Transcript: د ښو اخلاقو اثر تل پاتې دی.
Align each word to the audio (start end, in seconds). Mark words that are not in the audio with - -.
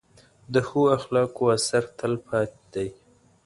د 0.53 0.55
ښو 0.67 0.81
اخلاقو 0.97 1.43
اثر 1.57 1.83
تل 1.97 2.13
پاتې 2.27 2.61
دی. 2.73 2.89